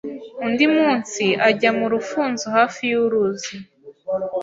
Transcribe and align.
Undi 0.45 0.65
munsi 0.75 1.23
ajya 1.47 1.69
mu 1.79 1.85
rufunzo 1.93 2.45
hafi 2.55 2.81
y'uruzi 2.91 3.53